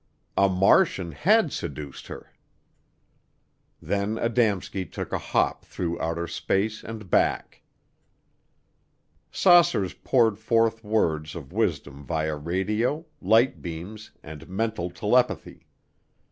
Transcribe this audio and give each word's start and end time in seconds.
A 0.35 0.49
Martian 0.49 1.11
had 1.11 1.53
seduced 1.53 2.07
her. 2.07 2.31
Then 3.79 4.15
Adamski 4.17 4.83
took 4.91 5.13
a 5.13 5.19
hop 5.19 5.63
through 5.63 6.01
outer 6.01 6.25
space 6.25 6.83
and 6.83 7.07
back. 7.07 7.61
Saucers 9.29 9.93
poured 9.93 10.39
forth 10.39 10.83
words 10.83 11.35
of 11.35 11.53
wisdom 11.53 12.03
via 12.03 12.35
radio, 12.35 13.05
light 13.21 13.61
beams 13.61 14.09
and 14.23 14.49
mental 14.49 14.89
telepathy. 14.89 15.67